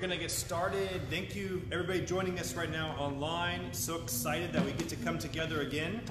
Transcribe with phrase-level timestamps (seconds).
[0.00, 1.00] We're to get started.
[1.10, 3.72] Thank you, everybody joining us right now online.
[3.72, 6.02] So excited that we get to come together again,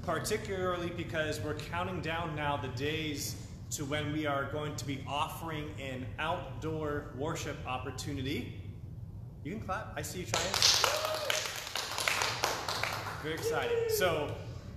[0.00, 3.36] particularly because we're counting down now the days
[3.72, 8.62] to when we are going to be offering an outdoor worship opportunity.
[9.44, 9.92] You can clap.
[9.94, 10.46] I see you trying.
[13.22, 13.76] Very exciting.
[13.90, 14.34] So,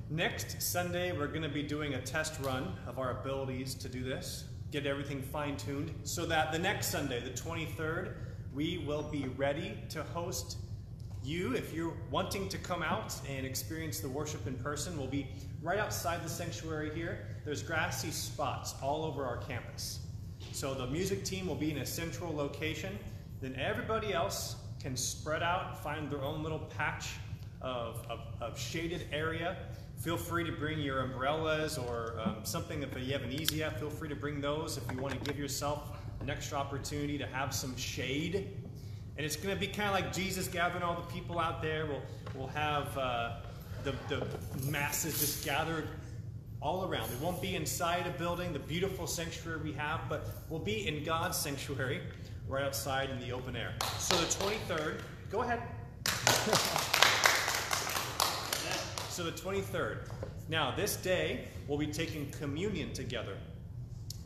[0.10, 4.44] next Sunday, we're to be doing a test run of our abilities to do this,
[4.74, 8.14] get everything fine tuned, so that the next Sunday, the 23rd,
[8.58, 10.58] we will be ready to host
[11.24, 11.54] you.
[11.54, 15.28] If you're wanting to come out and experience the worship in person, we'll be
[15.62, 17.20] right outside the sanctuary here.
[17.46, 20.00] There's grassy spots all over our campus.
[20.54, 22.98] So the music team will be in a central location.
[23.42, 27.10] Then everybody else can spread out, find their own little patch
[27.62, 29.56] of, of, of shaded area.
[30.00, 33.92] Feel free to bring your umbrellas or um, something if you have an EZ-Up, feel
[33.92, 37.54] free to bring those if you want to give yourself an extra opportunity to have
[37.54, 38.48] some shade.
[39.18, 41.86] And it's going to be kind of like Jesus gathering all the people out there.
[41.86, 42.02] We'll,
[42.36, 43.38] we'll have uh,
[43.84, 44.26] the, the
[44.70, 45.88] masses just gathered
[46.62, 47.12] all around.
[47.12, 51.04] It won't be inside a building, the beautiful sanctuary we have, but we'll be in
[51.04, 52.02] God's sanctuary
[52.48, 53.74] right outside in the open air.
[54.00, 55.62] So the 23rd, go ahead.
[59.10, 60.10] so the 23rd.
[60.50, 63.38] Now, this day, we'll be taking communion together.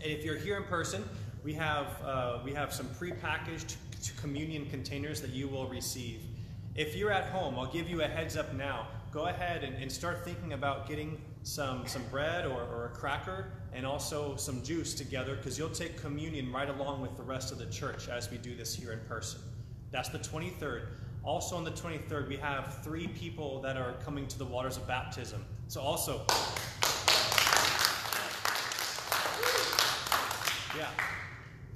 [0.01, 1.03] And if you're here in person,
[1.43, 3.75] we have, uh, we have some prepackaged
[4.19, 6.21] communion containers that you will receive.
[6.75, 8.87] If you're at home, I'll give you a heads up now.
[9.11, 13.51] Go ahead and, and start thinking about getting some, some bread or, or a cracker
[13.73, 17.57] and also some juice together because you'll take communion right along with the rest of
[17.57, 19.41] the church as we do this here in person.
[19.91, 20.85] That's the 23rd.
[21.23, 24.87] Also on the 23rd, we have three people that are coming to the waters of
[24.87, 25.43] baptism.
[25.67, 26.25] So also,
[30.77, 30.89] yeah,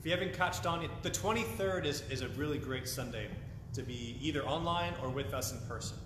[0.06, 3.28] if you haven't catched on, yet, the 23rd is, is a really great Sunday
[3.73, 5.98] to be either online or with us in person.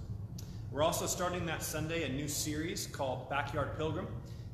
[0.72, 4.08] We're also starting that Sunday a new series called Backyard Pilgrim.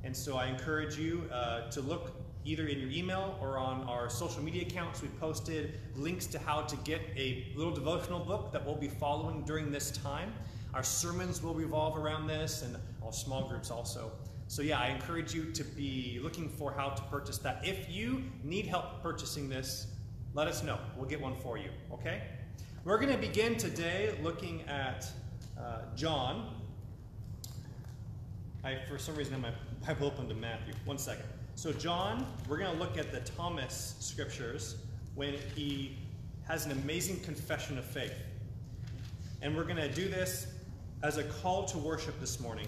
[0.04, 2.14] And so I encourage you uh, to look
[2.44, 5.04] either in your email or on our social media accounts.
[5.04, 9.44] We posted links to how to get a little devotional book that we'll be following
[9.44, 10.34] during this time.
[10.74, 14.12] Our sermons will revolve around this and all small groups also.
[14.48, 17.62] So yeah, I encourage you to be looking for how to purchase that.
[17.66, 19.88] If you need help purchasing this,
[20.34, 20.78] let us know.
[20.96, 22.22] We'll get one for you, okay?
[22.84, 25.08] We're going to begin today looking at
[25.60, 26.54] uh, John.
[28.64, 30.74] I, for some reason, I have my Bible open to Matthew.
[30.86, 31.26] One second.
[31.56, 34.76] So, John, we're going to look at the Thomas scriptures
[35.16, 35.98] when he
[36.48, 38.14] has an amazing confession of faith.
[39.42, 40.48] And we're going to do this
[41.02, 42.68] as a call to worship this morning.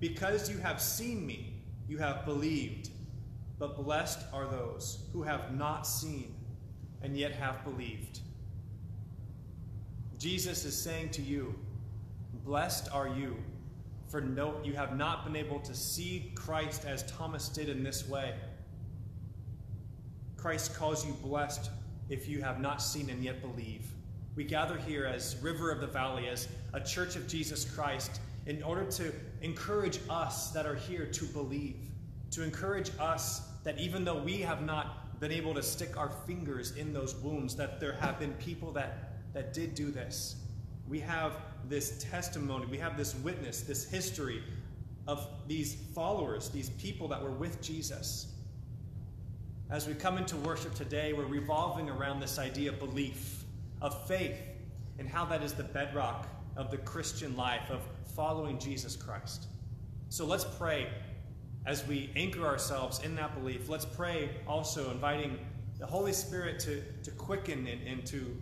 [0.00, 2.90] Because you have seen me, you have believed.
[3.58, 6.34] But blessed are those who have not seen
[7.02, 8.20] and yet have believed.
[10.18, 11.54] Jesus is saying to you,
[12.44, 13.36] Blessed are you,
[14.08, 18.08] for no, you have not been able to see Christ as Thomas did in this
[18.08, 18.34] way.
[20.36, 21.70] Christ calls you blessed
[22.08, 23.84] if you have not seen and yet believe.
[24.36, 28.62] We gather here as River of the Valley, as a church of Jesus Christ, in
[28.62, 29.12] order to
[29.42, 31.76] encourage us that are here to believe,
[32.30, 36.76] to encourage us that even though we have not been able to stick our fingers
[36.76, 40.36] in those wounds, that there have been people that, that did do this.
[40.88, 41.36] We have
[41.68, 44.42] this testimony, we have this witness, this history
[45.08, 48.32] of these followers, these people that were with Jesus.
[49.70, 53.44] As we come into worship today, we're revolving around this idea of belief,
[53.82, 54.38] of faith,
[54.98, 57.80] and how that is the bedrock of the Christian life, of
[58.14, 59.46] following Jesus Christ.
[60.08, 60.88] So let's pray
[61.66, 63.68] as we anchor ourselves in that belief.
[63.68, 65.38] Let's pray also, inviting
[65.78, 68.36] the Holy Spirit to, to quicken and, and to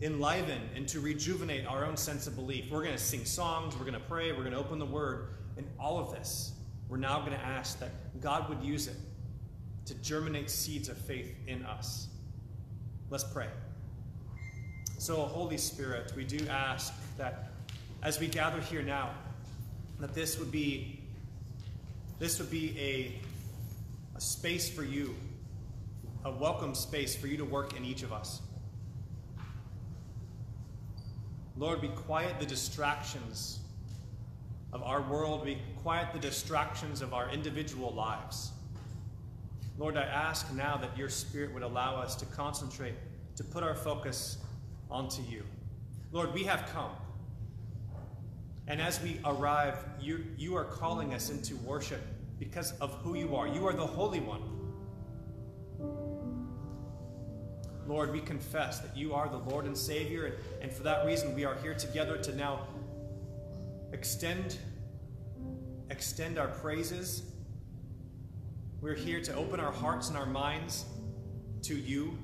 [0.00, 2.70] enliven and to rejuvenate our own sense of belief.
[2.70, 5.34] We're going to sing songs, we're going to pray, we're going to open the Word,
[5.56, 6.52] and all of this,
[6.88, 7.90] we're now going to ask that
[8.20, 8.96] God would use it
[9.86, 12.08] to germinate seeds of faith in us.
[13.10, 13.48] Let's pray.
[14.98, 17.49] So, Holy Spirit, we do ask that
[18.02, 19.10] as we gather here now,
[19.98, 21.00] that this would be
[22.18, 25.14] this would be a, a space for you,
[26.26, 28.42] a welcome space for you to work in each of us.
[31.56, 33.60] Lord, we quiet the distractions
[34.72, 35.44] of our world.
[35.44, 38.52] We quiet the distractions of our individual lives.
[39.78, 42.94] Lord, I ask now that your Spirit would allow us to concentrate,
[43.36, 44.36] to put our focus
[44.90, 45.42] onto you.
[46.12, 46.90] Lord, we have come.
[48.70, 52.00] And as we arrive, you, you are calling us into worship
[52.38, 53.48] because of who you are.
[53.48, 54.42] You are the Holy One.
[57.88, 61.34] Lord, we confess that you are the Lord and Savior, and, and for that reason
[61.34, 62.68] we are here together to now
[63.92, 64.56] extend,
[65.90, 67.24] extend our praises.
[68.80, 70.84] We're here to open our hearts and our minds
[71.62, 72.16] to you.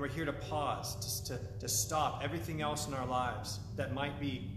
[0.00, 4.18] We're here to pause, just to, to stop everything else in our lives that might
[4.18, 4.50] be,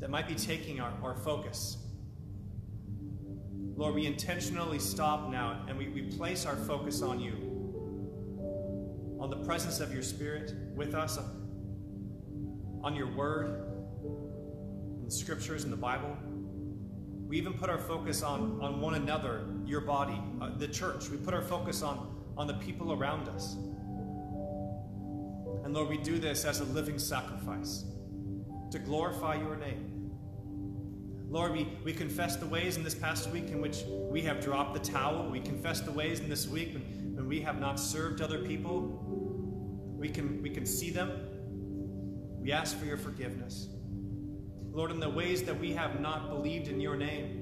[0.00, 1.78] that might be taking our, our focus.
[3.74, 7.32] Lord, we intentionally stop now and we, we place our focus on you,
[9.18, 11.18] on the presence of your Spirit with us,
[12.82, 13.64] on your word,
[14.98, 16.14] in the scriptures, in the Bible.
[17.26, 21.08] We even put our focus on, on one another, your body, uh, the church.
[21.08, 23.56] We put our focus on, on the people around us.
[25.64, 27.84] And Lord, we do this as a living sacrifice
[28.70, 30.10] to glorify your name.
[31.28, 34.74] Lord, we, we confess the ways in this past week in which we have dropped
[34.74, 35.30] the towel.
[35.30, 36.82] We confess the ways in this week when,
[37.14, 39.02] when we have not served other people.
[39.98, 41.10] We can, we can see them.
[42.38, 43.68] We ask for your forgiveness.
[44.72, 47.38] Lord, in the ways that we have not believed in your name,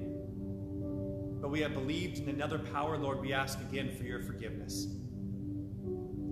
[1.41, 4.85] but we have believed in another power, Lord, we ask again for your forgiveness.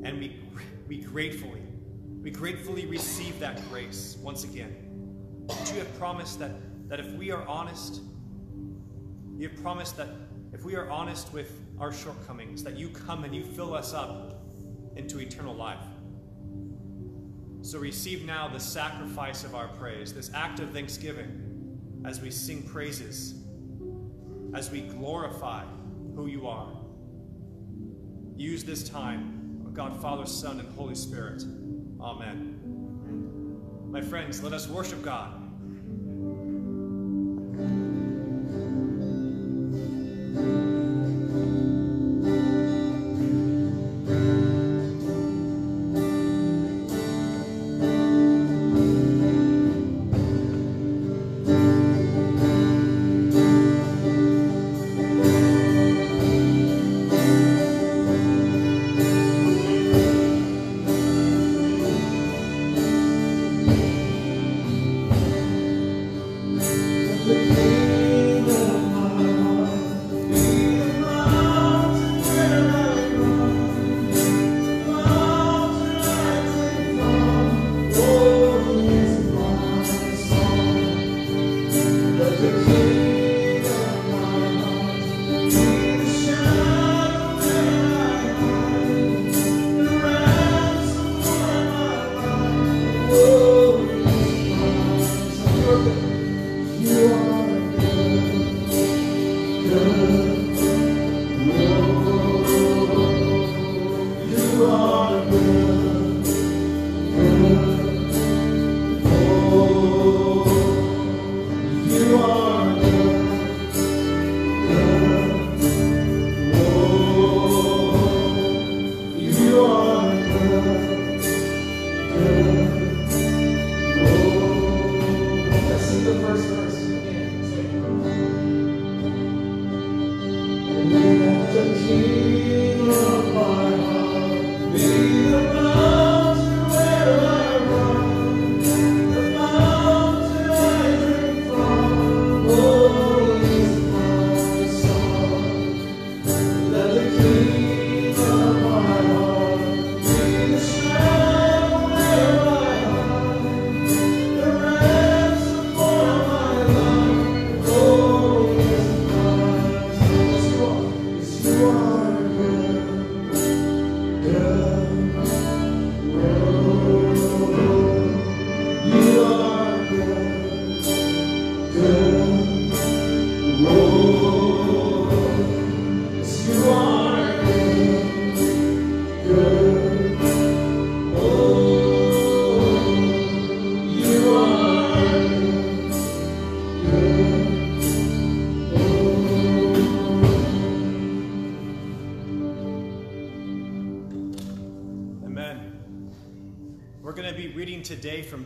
[0.03, 0.39] And we,
[0.88, 1.63] we gratefully
[2.21, 4.75] we gratefully receive that grace once again.
[5.48, 6.51] But you have promised that,
[6.89, 8.01] that if we are honest,
[9.38, 10.10] you have promised that
[10.51, 14.42] if we are honest with our shortcomings, that you come and you fill us up
[14.98, 15.86] into eternal life.
[17.62, 22.63] So receive now the sacrifice of our praise, this act of thanksgiving, as we sing
[22.63, 23.36] praises,
[24.54, 25.63] as we glorify
[26.16, 26.74] who you are.
[28.36, 31.44] Use this time, God, Father, Son, and Holy Spirit
[32.01, 33.89] Amen.
[33.91, 35.38] My friends, let us worship God.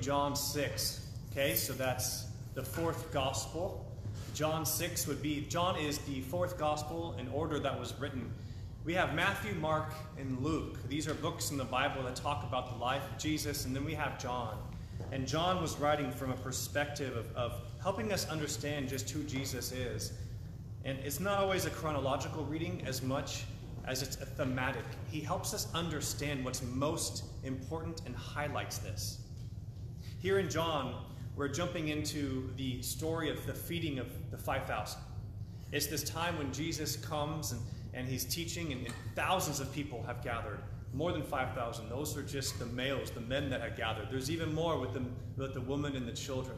[0.04, 1.08] John 6.
[1.32, 3.86] Okay, so that's the fourth gospel.
[4.34, 8.30] John 6 would be, John is the fourth gospel in order that was written.
[8.84, 10.78] We have Matthew, Mark, and Luke.
[10.90, 13.86] These are books in the Bible that talk about the life of Jesus, and then
[13.86, 14.58] we have John.
[15.14, 19.72] And John was writing from a perspective of, of helping us understand just who Jesus
[19.72, 20.12] is.
[20.84, 23.46] And it's not always a chronological reading as much
[23.86, 24.84] as it's a thematic.
[25.10, 29.23] He helps us understand what's most important and highlights this.
[30.24, 31.04] Here in John,
[31.36, 34.98] we're jumping into the story of the feeding of the 5,000.
[35.74, 37.60] It's this time when Jesus comes and,
[37.94, 40.60] and he's teaching, and, and thousands of people have gathered.
[40.94, 41.90] More than 5,000.
[41.90, 44.08] Those are just the males, the men that had gathered.
[44.10, 45.04] There's even more with the,
[45.36, 46.58] with the woman and the children.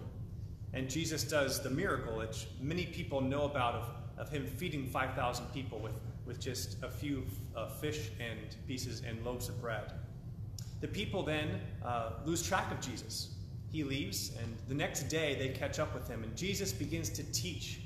[0.74, 5.44] And Jesus does the miracle, which many people know about, of, of him feeding 5,000
[5.56, 5.94] people with,
[6.28, 9.92] with just a few uh, fish and pieces and loaves of bread.
[10.82, 13.32] The people then uh, lose track of Jesus
[13.72, 17.24] he leaves, and the next day they catch up with him, and Jesus begins to
[17.32, 17.82] teach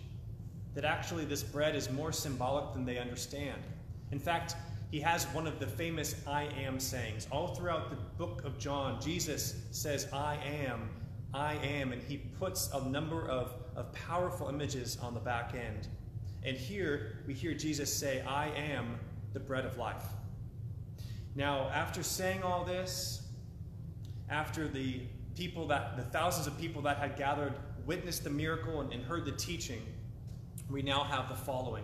[0.75, 3.61] that actually this bread is more symbolic than they understand.
[4.11, 4.55] In fact,
[4.91, 7.27] he has one of the famous I am sayings.
[7.31, 10.89] All throughout the book of John, Jesus says, I am,
[11.33, 15.87] I am, and he puts a number of, of powerful images on the back end.
[16.43, 18.99] And here we hear Jesus say, I am
[19.33, 20.05] the bread of life.
[21.35, 23.27] Now, after saying all this,
[24.29, 25.01] after the
[25.35, 27.53] people that, the thousands of people that had gathered,
[27.85, 29.81] witnessed the miracle and, and heard the teaching,
[30.69, 31.83] we now have the following.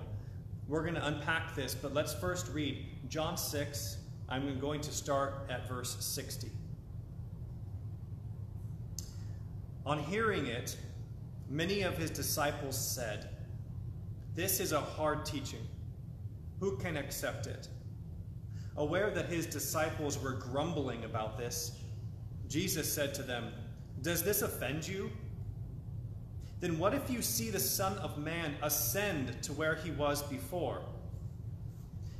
[0.68, 3.98] We're going to unpack this, but let's first read John 6.
[4.28, 6.50] I'm going to start at verse 60.
[9.86, 10.76] On hearing it,
[11.50, 13.30] many of his disciples said,
[14.34, 15.68] This is a hard teaching.
[16.60, 17.68] Who can accept it?
[18.78, 21.80] Aware that his disciples were grumbling about this,
[22.48, 23.52] Jesus said to them,
[24.02, 25.12] Does this offend you?
[26.60, 30.82] Then what if you see the Son of Man ascend to where he was before?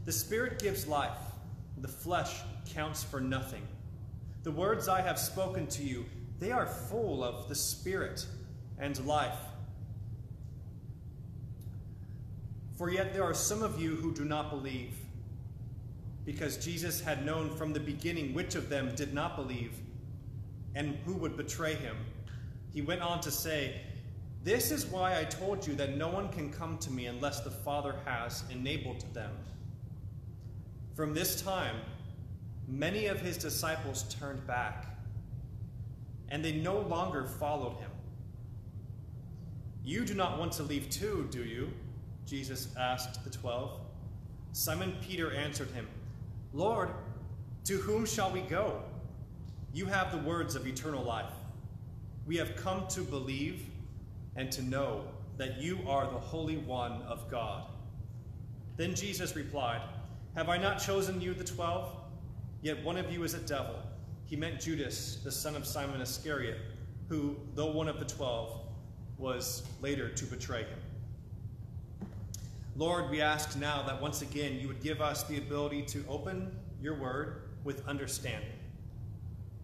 [0.06, 1.18] The Spirit gives life,
[1.80, 2.42] the flesh
[2.74, 3.64] counts for nothing.
[4.44, 6.06] The words I have spoken to you,
[6.40, 8.26] they are full of the Spirit
[8.78, 9.40] and life.
[12.78, 14.94] For yet there are some of you who do not believe.
[16.26, 19.72] Because Jesus had known from the beginning which of them did not believe
[20.76, 21.96] and who would betray him.
[22.74, 23.82] He went on to say,
[24.44, 27.52] This is why I told you that no one can come to me unless the
[27.52, 29.32] Father has enabled them.
[30.94, 31.78] From this time,
[32.68, 34.98] many of his disciples turned back,
[36.30, 37.92] and they no longer followed him.
[39.84, 41.70] You do not want to leave too, do you?
[42.26, 43.80] Jesus asked the twelve.
[44.52, 45.88] Simon Peter answered him,
[46.54, 46.90] Lord,
[47.66, 48.82] to whom shall we go?
[49.76, 51.34] You have the words of eternal life.
[52.26, 53.66] We have come to believe
[54.38, 55.04] and to know
[55.36, 57.66] that you are the Holy One of God.
[58.78, 59.82] Then Jesus replied,
[60.34, 61.94] Have I not chosen you, the twelve?
[62.62, 63.76] Yet one of you is a devil.
[64.24, 66.58] He meant Judas, the son of Simon Iscariot,
[67.10, 68.62] who, though one of the twelve,
[69.18, 70.80] was later to betray him.
[72.78, 76.58] Lord, we ask now that once again you would give us the ability to open
[76.82, 78.52] your word with understanding.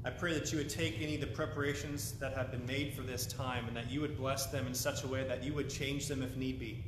[0.03, 3.03] I pray that you would take any of the preparations that have been made for
[3.03, 5.69] this time and that you would bless them in such a way that you would
[5.69, 6.83] change them if need be,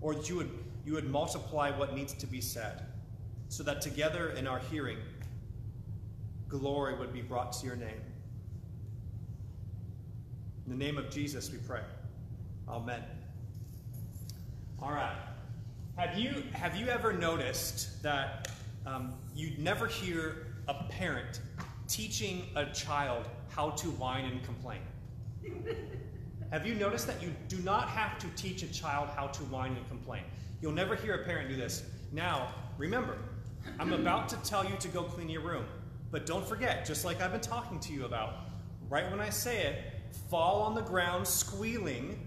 [0.00, 0.50] or that you would,
[0.84, 2.82] you would multiply what needs to be said,
[3.48, 4.98] so that together in our hearing,
[6.48, 8.00] glory would be brought to your name.
[10.64, 11.82] In the name of Jesus, we pray.
[12.68, 13.04] Amen.
[14.82, 15.16] All right.
[15.96, 18.48] Have you, have you ever noticed that
[18.84, 21.40] um, you never hear a parent
[21.88, 24.80] teaching a child how to whine and complain.
[26.50, 29.76] have you noticed that you do not have to teach a child how to whine
[29.76, 30.22] and complain?
[30.60, 31.84] You'll never hear a parent do this.
[32.12, 33.18] Now, remember,
[33.78, 35.64] I'm about to tell you to go clean your room.
[36.10, 38.34] But don't forget, just like I've been talking to you about,
[38.88, 39.78] right when I say it,
[40.30, 42.18] fall on the ground squealing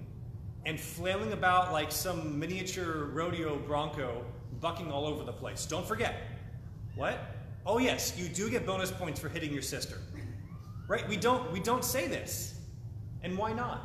[0.65, 4.25] and flailing about like some miniature rodeo bronco
[4.59, 5.65] bucking all over the place.
[5.65, 6.21] Don't forget.
[6.95, 7.19] What?
[7.65, 9.97] Oh yes, you do get bonus points for hitting your sister.
[10.87, 11.07] Right?
[11.07, 12.55] We don't we don't say this.
[13.21, 13.81] And why not?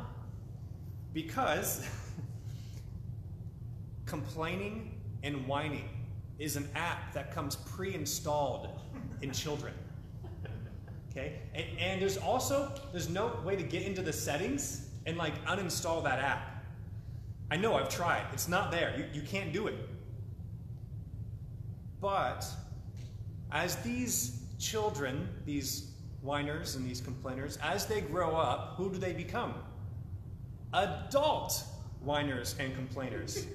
[1.13, 1.85] Because
[4.05, 5.89] complaining and whining
[6.39, 8.69] is an app that comes pre-installed
[9.21, 9.73] in children.
[11.11, 11.39] Okay?
[11.53, 16.03] And, and, there's also there's no way to get into the settings and like uninstall
[16.03, 16.63] that app.
[17.49, 18.25] I know I've tried.
[18.33, 18.93] It's not there.
[18.97, 19.75] You, you can't do it.
[22.01, 22.45] But
[23.51, 29.13] as these children, these whiners and these complainers, as they grow up, who do they
[29.13, 29.53] become?
[30.73, 31.63] Adult
[32.01, 33.45] whiners and complainers.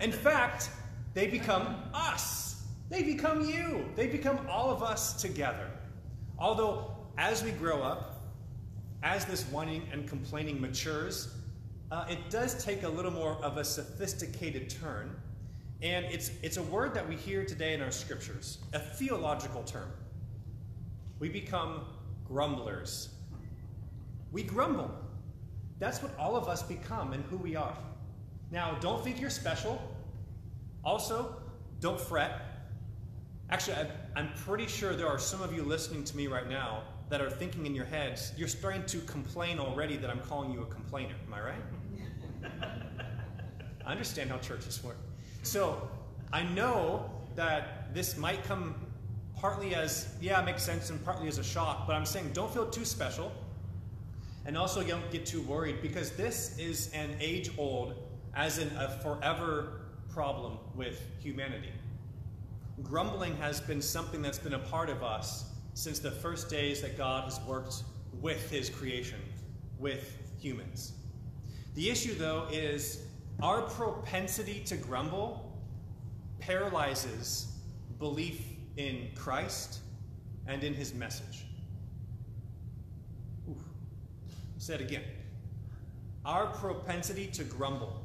[0.00, 0.70] In fact,
[1.12, 2.62] they become us.
[2.90, 3.84] They become you.
[3.96, 5.70] They become all of us together.
[6.38, 8.22] Although, as we grow up,
[9.02, 11.34] as this whining and complaining matures,
[11.90, 15.14] uh, it does take a little more of a sophisticated turn.
[15.82, 19.90] And it's, it's a word that we hear today in our scriptures, a theological term.
[21.18, 21.82] We become
[22.24, 23.10] grumblers.
[24.32, 24.90] We grumble.
[25.78, 27.76] That's what all of us become and who we are.
[28.50, 29.80] Now, don't think you're special.
[30.84, 31.36] Also,
[31.80, 32.40] don't fret.
[33.50, 33.76] Actually,
[34.16, 37.30] I'm pretty sure there are some of you listening to me right now that are
[37.30, 41.14] thinking in your heads, you're starting to complain already that I'm calling you a complainer.
[41.26, 41.62] Am I right?
[43.86, 44.96] I understand how churches work.
[45.44, 45.88] So,
[46.32, 48.74] I know that this might come
[49.36, 52.50] partly as, yeah, it makes sense, and partly as a shock, but I'm saying don't
[52.52, 53.30] feel too special.
[54.46, 57.94] And also, don't get too worried because this is an age old,
[58.34, 61.72] as in a forever problem with humanity.
[62.82, 66.96] Grumbling has been something that's been a part of us since the first days that
[66.96, 67.84] God has worked
[68.20, 69.20] with his creation,
[69.78, 70.92] with humans.
[71.74, 73.04] The issue, though, is
[73.42, 75.52] our propensity to grumble
[76.38, 77.52] paralyzes
[77.98, 78.42] belief
[78.76, 79.80] in Christ
[80.46, 81.44] and in his message.
[84.58, 85.02] Say it again.
[86.24, 88.02] Our propensity to grumble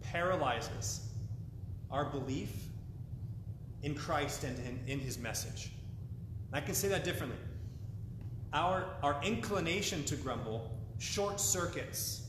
[0.00, 1.08] paralyzes
[1.90, 2.50] our belief
[3.82, 5.70] in Christ and in, in his message.
[6.52, 7.38] I can say that differently.
[8.52, 12.23] Our, our inclination to grumble short circuits,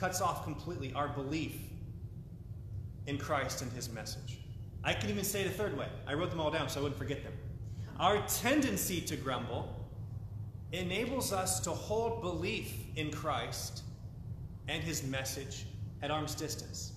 [0.00, 1.56] cuts off completely our belief
[3.06, 4.38] in Christ and his message.
[4.82, 5.88] I can even say it a third way.
[6.06, 7.34] I wrote them all down so I wouldn't forget them.
[7.98, 9.76] Our tendency to grumble
[10.72, 13.82] enables us to hold belief in Christ
[14.68, 15.66] and his message
[16.00, 16.92] at arm's distance.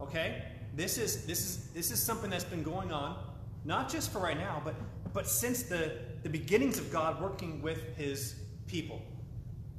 [0.00, 0.44] Okay?
[0.76, 3.16] This is this is this is something that's been going on
[3.64, 4.76] not just for right now, but
[5.12, 8.36] but since the the beginnings of God working with his
[8.68, 9.02] people.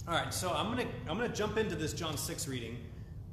[0.07, 2.77] All right, so I'm to I'm to jump into this John 6 reading.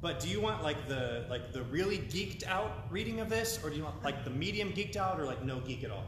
[0.01, 3.69] But do you want like the like the really geeked out reading of this or
[3.69, 6.03] do you want like the medium geeked out or like no geek at all?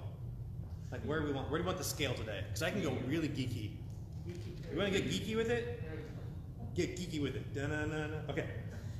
[0.91, 2.43] Like where do we want where do we want the scale today?
[2.51, 3.71] Cuz I can go really geeky.
[4.69, 5.81] You want to get geeky with it?
[6.75, 7.53] Get geeky with it.
[7.55, 8.29] Da-na-na-na.
[8.29, 8.45] Okay.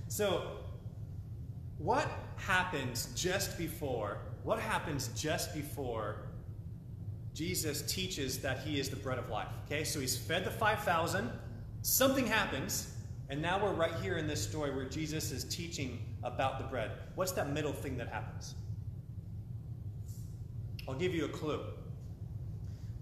[0.08, 0.60] So
[1.78, 6.30] what happens just before, what happens just before
[7.34, 9.50] Jesus teaches that he is the bread of life?
[9.66, 11.30] Okay, so he's fed the 5,000,
[11.82, 12.94] something happens,
[13.30, 16.92] and now we're right here in this story where Jesus is teaching about the bread.
[17.16, 18.56] What's that middle thing that happens?
[20.88, 21.62] I'll give you a clue.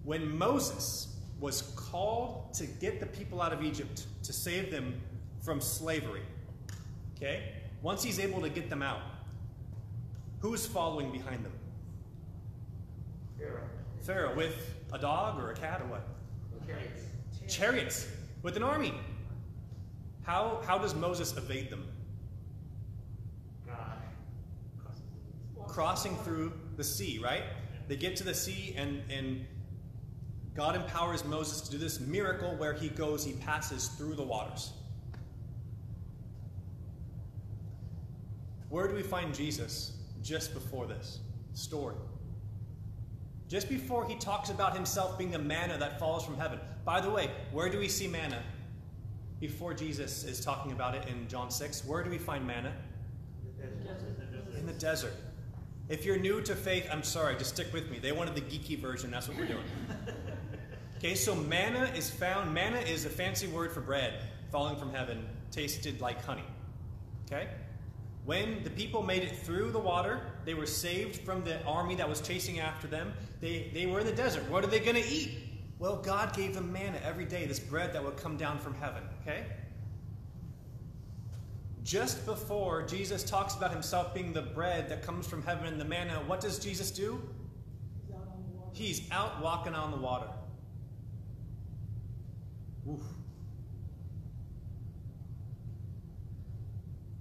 [0.03, 4.99] When Moses was called to get the people out of Egypt, to save them
[5.43, 6.23] from slavery,
[7.15, 7.53] okay?
[7.81, 9.01] Once he's able to get them out,
[10.39, 11.51] who's following behind them?
[13.37, 13.69] Pharaoh.
[14.01, 16.07] Pharaoh with a dog or a cat or what?
[16.65, 17.01] Chariots.
[17.47, 18.07] Chariots
[18.45, 18.93] with an army.
[20.21, 21.83] How, how does Moses evade them?
[23.65, 23.97] God.
[25.67, 27.41] Crossing through the sea, right?
[27.87, 29.47] They get to the sea and, and
[30.53, 34.73] God empowers Moses to do this miracle where he goes, he passes through the waters.
[38.69, 41.19] Where do we find Jesus just before this
[41.55, 41.95] story?
[43.47, 46.59] Just before he talks about himself being the manna that falls from heaven.
[46.85, 48.41] By the way, where do we see manna?
[49.39, 52.71] Before Jesus is talking about it in John 6, where do we find manna?
[54.57, 55.13] In the desert.
[55.89, 57.99] If you're new to faith, I'm sorry, just stick with me.
[57.99, 59.65] They wanted the geeky version, that's what we're doing.
[60.97, 64.13] Okay, so manna is found, manna is a fancy word for bread
[64.49, 66.45] falling from heaven, tasted like honey.
[67.25, 67.49] Okay?
[68.23, 72.07] When the people made it through the water, they were saved from the army that
[72.07, 73.13] was chasing after them.
[73.41, 74.49] They, they were in the desert.
[74.49, 75.37] What are they going to eat?
[75.85, 79.03] Well, God gave them manna every day, this bread that would come down from heaven.
[79.21, 79.43] Okay?
[81.83, 85.85] just before Jesus talks about himself being the bread that comes from heaven and the
[85.85, 87.21] manna, what does Jesus do?
[88.73, 90.25] He's out walking on the water.
[92.89, 93.03] Oof.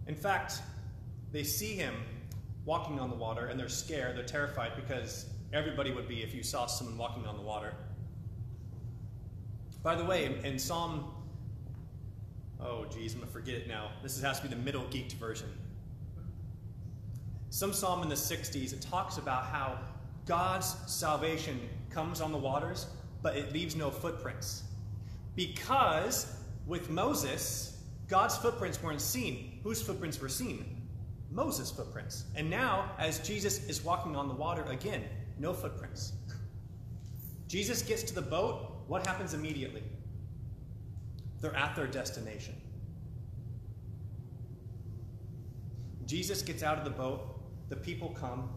[0.07, 0.62] In fact,
[1.33, 1.92] they see him
[2.64, 6.42] walking on the water and they're scared, they're terrified because everybody would be if you
[6.42, 7.74] saw someone walking on the water.
[9.85, 11.05] By the way, in, Psalm,
[12.59, 13.90] oh geez, I'm gonna forget it now.
[14.03, 15.49] This has to be the middle geeked version.
[17.51, 19.79] Some psalm in the 60s, it talks about how
[20.25, 22.87] God's salvation comes on the waters,
[23.23, 24.62] but it leaves no footprints.
[25.37, 26.35] Because
[26.66, 29.61] with Moses, God's footprints weren't seen.
[29.62, 30.88] Whose footprints were seen?
[31.31, 32.25] Moses' footprints.
[32.37, 35.05] And now, as Jesus is walking on the water again,
[35.38, 36.14] no footprints.
[37.49, 39.83] Jesus gets to the boat, what happens immediately?
[41.40, 42.55] They're at their destination.
[46.07, 47.20] Jesus gets out of the boat,
[47.68, 48.49] the people come.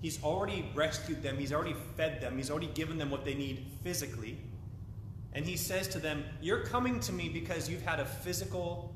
[0.00, 3.66] He's already rescued them, he's already fed them, he's already given them what they need
[3.82, 4.38] physically.
[5.34, 8.94] And he says to them, You're coming to me because you've had a physical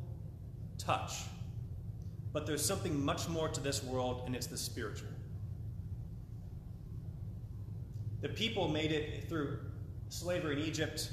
[0.79, 1.23] touch.
[2.33, 5.09] But there's something much more to this world, and it's the spiritual.
[8.21, 9.59] The people made it through
[10.09, 11.11] slavery in Egypt.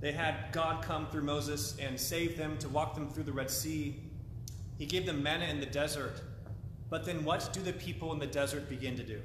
[0.00, 3.50] They had God come through Moses and save them to walk them through the Red
[3.50, 4.00] Sea.
[4.78, 6.20] He gave them manna in the desert.
[6.90, 9.20] But then what do the people in the desert begin to do?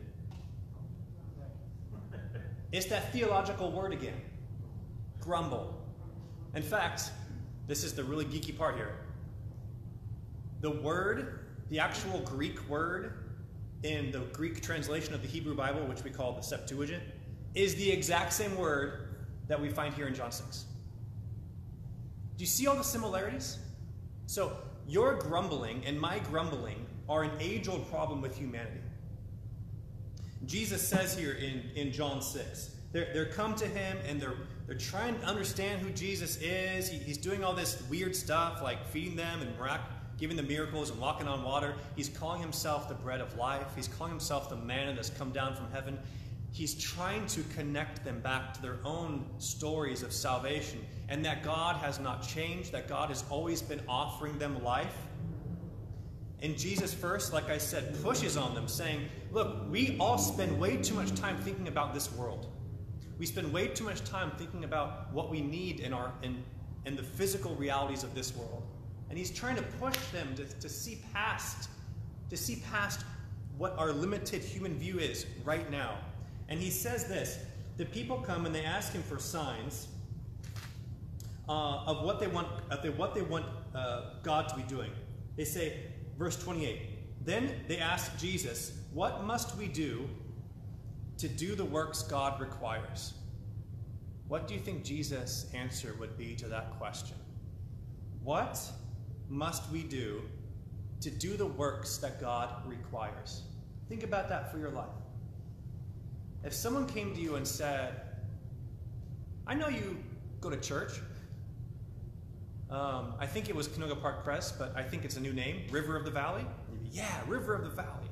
[2.71, 4.21] It's that theological word again
[5.19, 5.75] grumble.
[6.55, 7.11] In fact,
[7.67, 8.95] this is the really geeky part here.
[10.61, 13.25] The word, the actual Greek word
[13.83, 17.03] in the Greek translation of the Hebrew Bible, which we call the Septuagint,
[17.55, 19.08] is the exact same word
[19.49, 20.65] that we find here in John 6.
[22.37, 23.57] Do you see all the similarities?
[24.27, 24.55] So,
[24.87, 28.79] your grumbling and my grumbling are an age old problem with humanity.
[30.45, 34.77] Jesus says here in, in John 6, they're, they're come to him and they're, they're
[34.77, 36.89] trying to understand who Jesus is.
[36.89, 39.49] He, he's doing all this weird stuff like feeding them and
[40.17, 41.75] giving the miracles and walking on water.
[41.95, 43.67] He's calling himself the bread of life.
[43.75, 45.97] He's calling himself the manna that's come down from heaven.
[46.51, 51.75] He's trying to connect them back to their own stories of salvation and that God
[51.77, 54.95] has not changed, that God has always been offering them life.
[56.41, 60.77] And Jesus, first, like I said, pushes on them, saying, Look, we all spend way
[60.77, 62.47] too much time thinking about this world.
[63.17, 66.41] We spend way too much time thinking about what we need in, our, in,
[66.85, 68.63] in the physical realities of this world.
[69.09, 71.69] And he's trying to push them to, to see past,
[72.29, 73.01] to see past
[73.57, 75.97] what our limited human view is right now.
[76.49, 77.39] And he says this
[77.77, 79.87] the people come and they ask him for signs
[81.47, 84.91] uh, of what they want, of the, what they want uh, God to be doing.
[85.37, 85.77] They say,
[86.17, 90.09] verse 28, then they ask Jesus, What must we do
[91.17, 93.13] to do the works God requires?
[94.27, 97.17] What do you think Jesus' answer would be to that question?
[98.23, 98.61] What
[99.27, 100.21] must we do
[101.01, 103.43] to do the works that God requires?
[103.87, 104.98] Think about that for your life.
[106.43, 108.01] If someone came to you and said,
[109.45, 109.97] I know you
[110.41, 110.93] go to church.
[112.69, 115.63] Um, I think it was Canoga Park Press, but I think it's a new name,
[115.71, 116.45] River of the Valley.
[116.91, 118.09] Yeah, River of the Valley.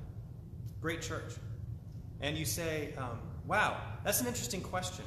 [0.82, 1.34] Great church.
[2.22, 5.06] And you say, um, wow, that's an interesting question.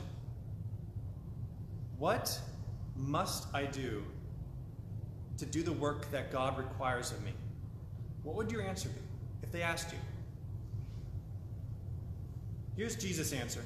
[1.98, 2.38] What
[2.96, 4.04] must I do
[5.38, 7.32] to do the work that God requires of me?
[8.22, 9.00] What would your answer be
[9.42, 9.98] if they asked you?
[12.80, 13.62] Here's Jesus' answer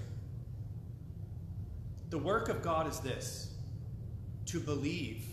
[2.11, 3.55] The work of God is this
[4.47, 5.25] to believe,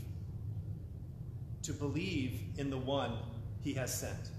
[1.64, 3.18] to believe in the one
[3.60, 4.30] he has sent.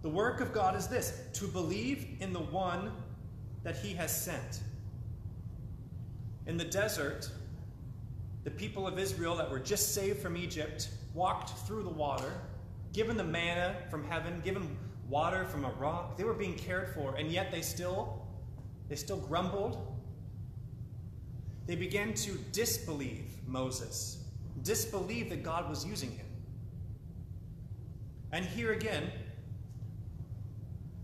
[0.00, 2.90] The work of God is this to believe in the one
[3.64, 4.60] that he has sent.
[6.46, 7.30] In the desert,
[8.44, 12.32] the people of Israel that were just saved from Egypt walked through the water,
[12.94, 14.74] given the manna from heaven, given
[15.08, 16.16] water from a rock.
[16.16, 18.26] They were being cared for, and yet they still
[18.88, 19.78] they still grumbled.
[21.66, 24.18] They began to disbelieve Moses,
[24.62, 26.26] disbelieve that God was using him.
[28.30, 29.10] And here again,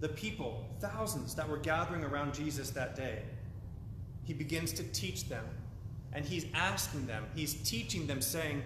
[0.00, 3.22] the people, thousands that were gathering around Jesus that day,
[4.24, 5.44] he begins to teach them.
[6.12, 8.62] And he's asking them, he's teaching them, saying,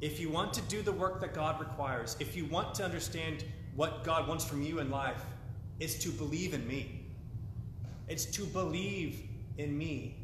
[0.00, 3.44] if you want to do the work that God requires, if you want to understand
[3.74, 5.22] what God wants from you in life
[5.80, 7.06] is to believe in me.
[8.08, 9.20] It's to believe
[9.58, 10.16] in me.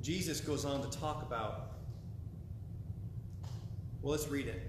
[0.00, 1.72] Jesus goes on to talk about
[4.02, 4.60] Well, let's read it.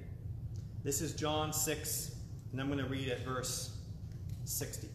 [0.83, 2.15] This is John 6,
[2.51, 3.75] and I'm going to read at verse
[4.45, 4.87] 60.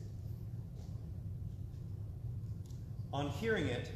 [3.12, 3.90] On hearing it,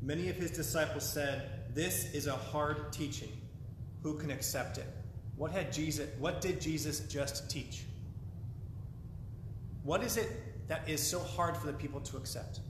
[0.00, 3.32] many of his disciples said, This is a hard teaching.
[4.02, 4.86] Who can accept it?
[5.36, 7.84] What had Jesus what did Jesus just teach?
[9.82, 10.28] What is it
[10.68, 12.60] that is so hard for the people to accept?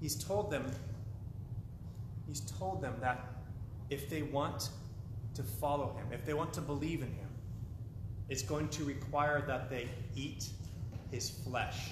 [0.00, 0.70] He's told them
[2.26, 3.26] he's told them that
[3.90, 4.70] if they want
[5.34, 7.28] to follow him, if they want to believe in him,
[8.28, 10.50] it's going to require that they eat
[11.10, 11.90] his flesh.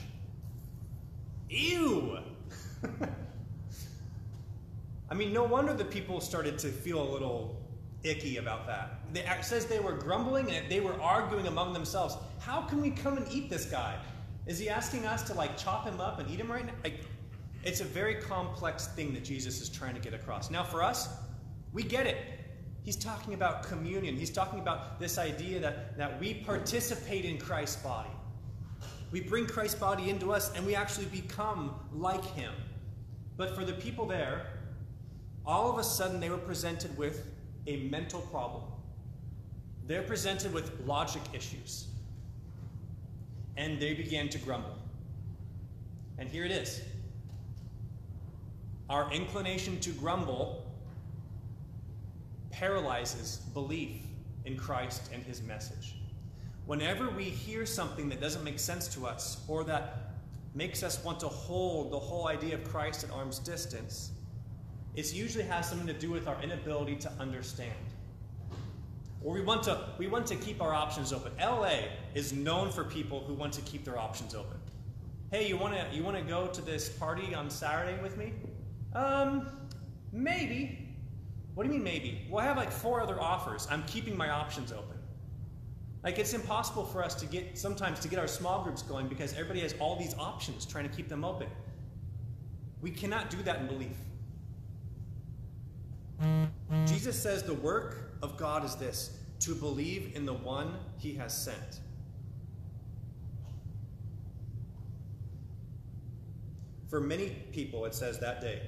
[1.50, 2.18] Ew!
[5.10, 7.57] I mean, no wonder the people started to feel a little
[8.04, 9.00] icky about that.
[9.14, 12.16] It says they were grumbling and they were arguing among themselves.
[12.40, 13.96] How can we come and eat this guy?
[14.46, 16.72] Is he asking us to like chop him up and eat him right now?
[16.84, 17.00] Like,
[17.64, 20.50] it's a very complex thing that Jesus is trying to get across.
[20.50, 21.08] Now, for us,
[21.72, 22.16] we get it.
[22.82, 24.16] He's talking about communion.
[24.16, 28.08] He's talking about this idea that, that we participate in Christ's body.
[29.10, 32.52] We bring Christ's body into us and we actually become like him.
[33.36, 34.46] But for the people there,
[35.44, 37.24] all of a sudden they were presented with
[37.66, 38.62] a mental problem.
[39.86, 41.88] They're presented with logic issues.
[43.56, 44.76] And they began to grumble.
[46.18, 46.82] And here it is.
[48.88, 50.64] Our inclination to grumble
[52.50, 54.02] paralyzes belief
[54.44, 55.96] in Christ and his message.
[56.66, 60.12] Whenever we hear something that doesn't make sense to us or that
[60.54, 64.10] makes us want to hold the whole idea of Christ at arm's distance,
[64.94, 67.72] it usually has something to do with our inability to understand.
[69.22, 71.32] Or we want to we want to keep our options open.
[71.40, 71.80] LA
[72.14, 74.56] is known for people who want to keep their options open.
[75.30, 78.32] Hey, you want to you want to go to this party on Saturday with me?
[78.94, 79.48] Um,
[80.12, 80.84] maybe.
[81.54, 82.26] What do you mean maybe?
[82.30, 83.66] Well, I have like four other offers.
[83.70, 84.96] I'm keeping my options open.
[86.04, 89.32] Like it's impossible for us to get sometimes to get our small groups going because
[89.32, 91.48] everybody has all these options trying to keep them open.
[92.80, 93.96] We cannot do that in belief.
[96.84, 101.36] Jesus says the work of God is this to believe in the one he has
[101.36, 101.80] sent.
[106.88, 108.62] For many people, it says that day,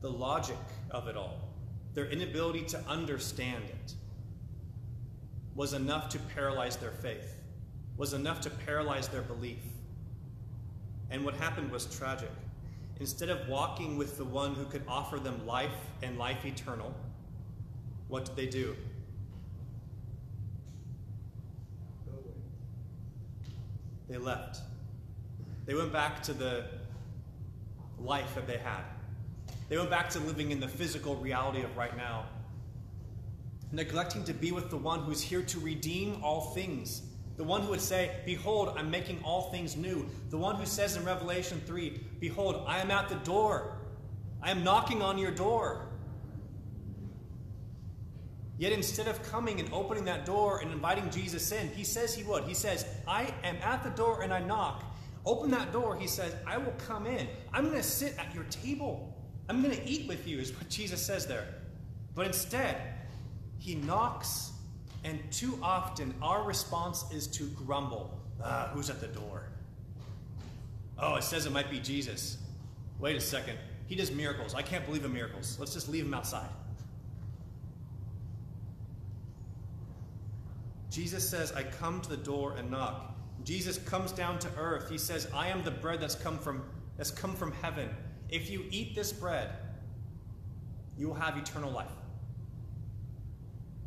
[0.00, 0.58] the logic
[0.90, 1.38] of it all,
[1.94, 3.94] their inability to understand it,
[5.54, 7.36] was enough to paralyze their faith,
[7.96, 9.62] was enough to paralyze their belief.
[11.10, 12.30] And what happened was tragic.
[13.02, 16.94] Instead of walking with the one who could offer them life and life eternal,
[18.06, 18.76] what did they do?
[24.08, 24.60] They left.
[25.66, 26.66] They went back to the
[27.98, 28.84] life that they had.
[29.68, 32.26] They went back to living in the physical reality of right now,
[33.72, 37.02] neglecting to be with the one who's here to redeem all things.
[37.36, 40.08] The one who would say, Behold, I'm making all things new.
[40.30, 43.78] The one who says in Revelation 3, Behold, I am at the door.
[44.42, 45.88] I am knocking on your door.
[48.58, 52.22] Yet instead of coming and opening that door and inviting Jesus in, he says he
[52.22, 52.44] would.
[52.44, 54.84] He says, I am at the door and I knock.
[55.24, 57.26] Open that door, he says, I will come in.
[57.52, 59.16] I'm going to sit at your table.
[59.48, 61.46] I'm going to eat with you, is what Jesus says there.
[62.14, 62.76] But instead,
[63.58, 64.51] he knocks,
[65.04, 68.20] and too often our response is to grumble.
[68.42, 69.44] Ah, who's at the door?
[70.98, 72.38] Oh, it says it might be Jesus.
[72.98, 73.58] Wait a second.
[73.86, 74.54] He does miracles.
[74.54, 75.56] I can't believe in miracles.
[75.58, 76.48] Let's just leave him outside.
[80.90, 83.16] Jesus says, I come to the door and knock.
[83.44, 84.90] Jesus comes down to earth.
[84.90, 86.62] He says, I am the bread that's come from,
[86.96, 87.88] that's come from heaven.
[88.28, 89.50] If you eat this bread,
[90.96, 91.90] you will have eternal life.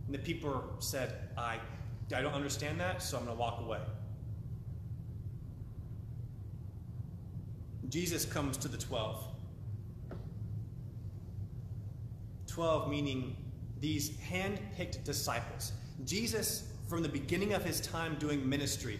[0.05, 1.59] And the people said, I,
[2.15, 3.79] I don't understand that, so I'm going to walk away.
[7.89, 9.23] Jesus comes to the 12.
[12.47, 13.35] 12 meaning
[13.79, 15.73] these hand picked disciples.
[16.05, 18.99] Jesus, from the beginning of his time doing ministry,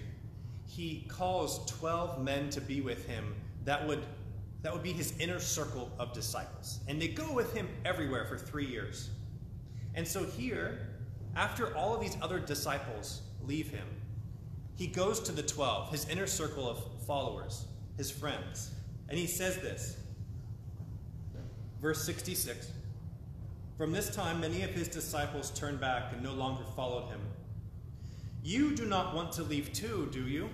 [0.68, 4.06] he calls 12 men to be with him that would
[4.62, 6.80] that would be his inner circle of disciples.
[6.88, 9.12] And they go with him everywhere for three years.
[9.94, 10.95] And so here,
[11.36, 13.88] after all of these other disciples leave him,
[14.76, 17.66] he goes to the 12, his inner circle of followers,
[17.98, 18.72] his friends.
[19.10, 19.98] And he says this.
[21.82, 22.72] Verse 66
[23.78, 27.22] From this time, many of his disciples turned back and no longer followed him.
[28.44, 30.50] You do not want to leave too, do you?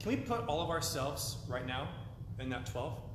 [0.00, 1.88] Can we put all of ourselves right now
[2.38, 3.07] in that 12?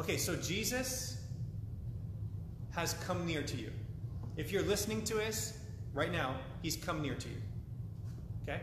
[0.00, 1.18] Okay, so Jesus
[2.70, 3.70] has come near to you.
[4.38, 5.58] If you're listening to us
[5.92, 7.36] right now, he's come near to you.
[8.42, 8.62] Okay?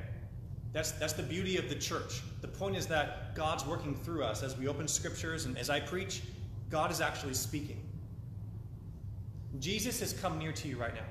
[0.73, 2.23] That's, that's the beauty of the church.
[2.41, 5.79] The point is that God's working through us as we open scriptures and as I
[5.79, 6.23] preach,
[6.71, 7.83] God is actually speaking.
[9.59, 11.05] Jesus has come near to you right now.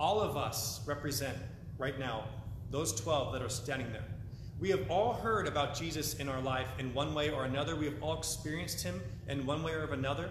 [0.00, 1.36] All of us represent
[1.76, 2.24] right now
[2.70, 4.15] those 12 that are standing there.
[4.58, 7.76] We have all heard about Jesus in our life in one way or another.
[7.76, 10.30] We have all experienced him in one way or another.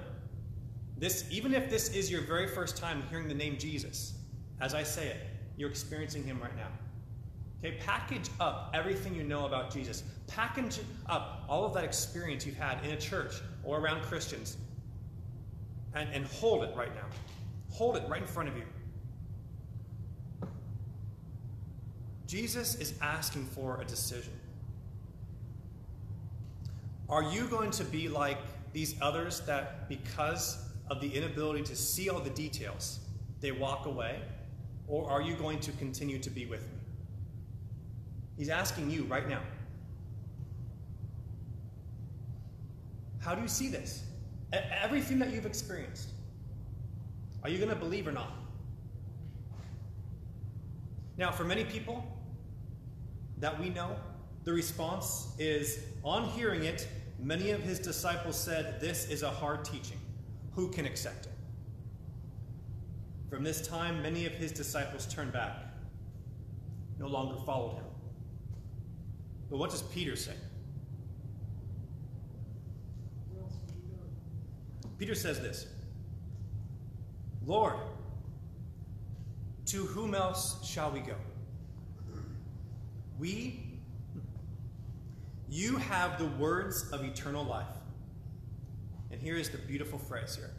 [0.98, 4.14] This, even if this is your very first time hearing the name Jesus,
[4.62, 5.18] as I say it,
[5.58, 6.70] you're experiencing him right now.
[7.64, 10.04] Okay, package up everything you know about Jesus.
[10.28, 14.58] Package up all of that experience you've had in a church or around Christians
[15.94, 17.06] and, and hold it right now.
[17.72, 18.64] Hold it right in front of you.
[22.28, 24.34] Jesus is asking for a decision.
[27.08, 28.40] Are you going to be like
[28.74, 30.58] these others that, because
[30.90, 33.00] of the inability to see all the details,
[33.42, 34.20] they walk away?
[34.88, 36.80] Or are you going to continue to be with me?
[38.38, 39.42] He's asking you right now.
[43.20, 44.04] How do you see this?
[44.54, 46.10] Everything that you've experienced.
[47.44, 48.32] Are you going to believe or not?
[51.18, 52.06] Now, for many people
[53.40, 53.96] that we know,
[54.44, 56.88] the response is on hearing it,
[57.20, 59.98] many of his disciples said, This is a hard teaching.
[60.54, 61.32] Who can accept it?
[63.30, 65.58] From this time, many of his disciples turned back,
[67.00, 67.84] no longer followed him.
[69.50, 70.36] But what does Peter say?
[74.98, 75.68] Peter says this
[77.46, 77.76] Lord,
[79.66, 81.16] to whom else shall we go?
[83.20, 83.64] We,
[85.50, 87.66] you have the words of eternal life.
[89.12, 90.52] And here is the beautiful phrase here.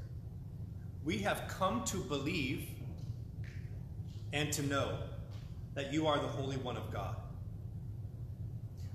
[1.04, 2.68] We have come to believe
[4.32, 4.98] and to know
[5.74, 7.16] that you are the Holy One of God.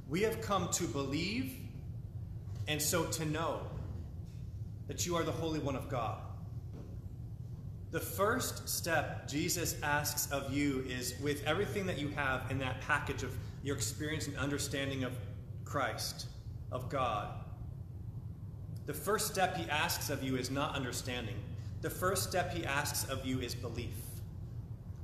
[0.09, 1.55] We have come to believe
[2.67, 3.61] and so to know
[4.87, 6.17] that you are the Holy One of God.
[7.91, 12.81] The first step Jesus asks of you is with everything that you have in that
[12.81, 15.13] package of your experience and understanding of
[15.65, 16.27] Christ,
[16.71, 17.29] of God.
[18.85, 21.35] The first step he asks of you is not understanding.
[21.81, 23.95] The first step he asks of you is belief.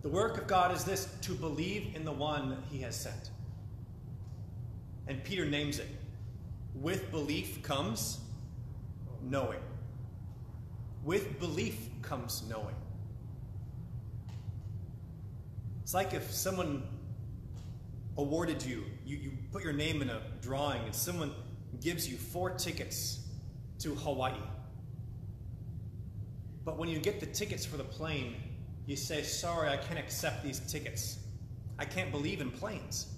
[0.01, 3.31] The work of God is this to believe in the one he has sent.
[5.07, 5.87] And Peter names it.
[6.75, 8.19] With belief comes
[9.23, 9.59] knowing.
[11.03, 12.75] With belief comes knowing.
[15.81, 16.83] It's like if someone
[18.17, 21.34] awarded you, you, you put your name in a drawing, and someone
[21.82, 23.27] gives you four tickets
[23.80, 24.34] to Hawaii.
[26.65, 28.36] But when you get the tickets for the plane,
[28.86, 31.19] you say, Sorry, I can't accept these tickets.
[31.80, 33.13] I can't believe in planes.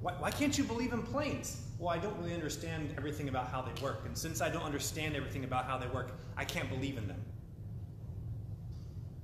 [0.00, 1.62] Why, why can't you believe in planes?
[1.78, 4.02] Well, I don't really understand everything about how they work.
[4.04, 7.22] And since I don't understand everything about how they work, I can't believe in them.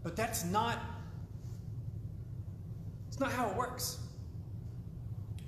[0.02, 0.78] But that's not
[3.08, 3.98] it's not how it works.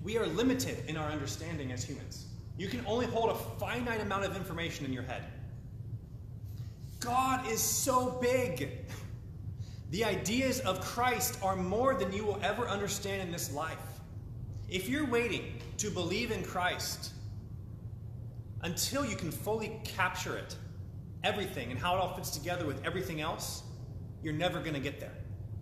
[0.03, 2.27] We are limited in our understanding as humans.
[2.59, 5.25] You can only hold a finite amount of information in your head.
[7.01, 8.71] God is so big.
[9.91, 13.79] The ideas of Christ are more than you will ever understand in this life.
[14.69, 17.13] If you're waiting to believe in Christ
[18.63, 20.57] until you can fully capture it,
[21.25, 23.63] everything, and how it all fits together with everything else,
[24.23, 25.13] you're never going to get there.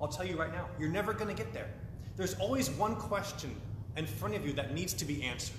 [0.01, 1.69] I'll tell you right now, you're never going to get there.
[2.17, 3.55] There's always one question
[3.97, 5.57] in front of you that needs to be answered.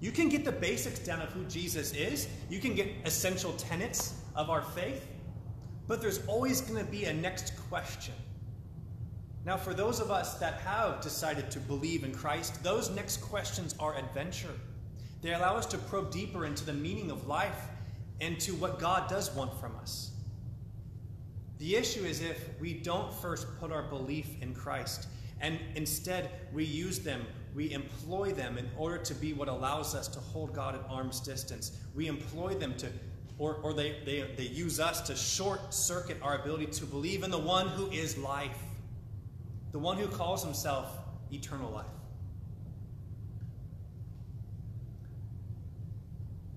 [0.00, 4.14] You can get the basics down of who Jesus is, you can get essential tenets
[4.34, 5.06] of our faith,
[5.88, 8.14] but there's always going to be a next question.
[9.44, 13.74] Now, for those of us that have decided to believe in Christ, those next questions
[13.78, 14.54] are adventure.
[15.22, 17.68] They allow us to probe deeper into the meaning of life
[18.20, 20.10] and to what God does want from us.
[21.58, 25.06] The issue is if we don't first put our belief in Christ
[25.40, 27.24] and instead we use them
[27.56, 31.20] we employ them in order to be what allows us to hold God at arm's
[31.20, 31.72] distance.
[31.94, 32.88] We employ them to,
[33.38, 37.30] or, or they, they, they use us to short circuit our ability to believe in
[37.30, 38.58] the one who is life,
[39.72, 40.98] the one who calls himself
[41.32, 41.86] eternal life.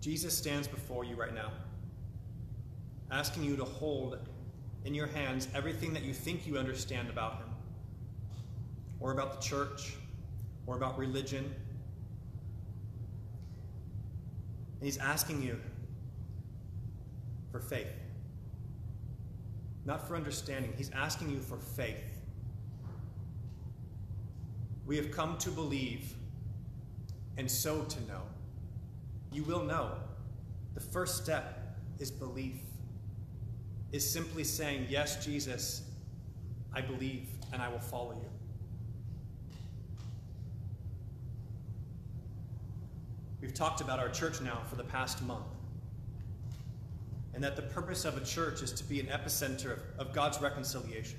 [0.02, 1.52] Jesus stands before you right now,
[3.10, 4.20] asking you to hold
[4.84, 7.49] in your hands everything that you think you understand about him,
[9.00, 9.96] or about the church,
[10.68, 11.44] or about religion.
[14.80, 15.60] And he's asking you
[17.52, 17.88] for faith.
[19.86, 20.74] Not for understanding.
[20.78, 22.20] He's asking you for faith.
[24.86, 26.14] We have come to believe
[27.38, 28.22] and so to know.
[29.32, 29.94] You will know.
[30.76, 32.58] The first step is belief,
[33.92, 35.84] is simply saying, Yes, Jesus,
[36.74, 38.29] I believe and I will follow you.
[43.50, 45.48] We've talked about our church now for the past month.
[47.34, 50.40] And that the purpose of a church is to be an epicenter of, of God's
[50.40, 51.18] reconciliation.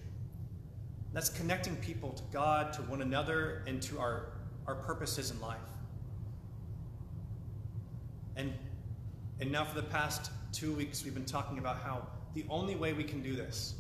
[1.13, 4.27] That's connecting people to God, to one another, and to our,
[4.69, 5.59] our purposes in life.
[8.37, 8.53] And,
[9.41, 12.93] and now, for the past two weeks, we've been talking about how the only way
[12.93, 13.75] we can do this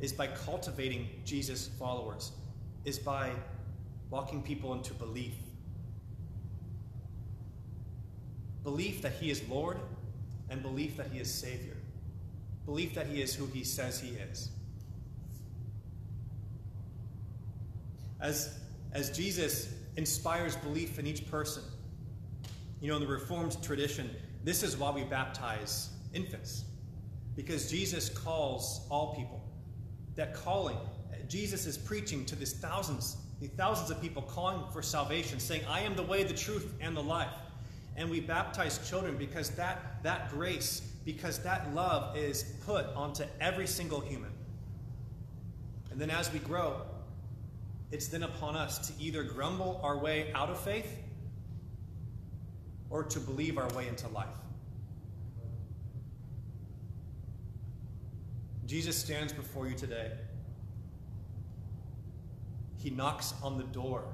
[0.00, 2.32] is by cultivating Jesus' followers,
[2.84, 3.30] is by
[4.10, 5.34] walking people into belief.
[8.64, 9.78] Belief that He is Lord
[10.50, 11.76] and belief that He is Savior.
[12.66, 14.50] Belief that He is who He says He is.
[18.20, 18.58] As,
[18.92, 21.62] as Jesus inspires belief in each person,
[22.80, 24.10] you know, in the Reformed tradition,
[24.44, 26.64] this is why we baptize infants.
[27.34, 29.42] Because Jesus calls all people.
[30.14, 30.76] That calling,
[31.28, 35.80] Jesus is preaching to these thousands, the thousands of people calling for salvation, saying, I
[35.80, 37.32] am the way, the truth, and the life.
[37.96, 43.66] And we baptize children because that, that grace, because that love is put onto every
[43.66, 44.30] single human.
[45.90, 46.82] And then as we grow,
[47.90, 50.96] it's then upon us to either grumble our way out of faith
[52.88, 54.26] or to believe our way into life.
[58.66, 60.12] Jesus stands before you today.
[62.78, 64.04] He knocks on the door.